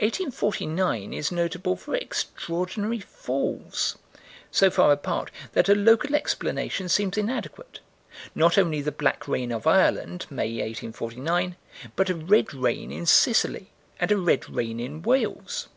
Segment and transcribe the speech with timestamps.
[0.00, 3.96] 1849 is notable for extraordinary falls,
[4.50, 7.80] so far apart that a local explanation seems inadequate
[8.34, 11.56] not only the black rain of Ireland, May, 1849,
[11.96, 15.68] but a red rain in Sicily and a red rain in Wales.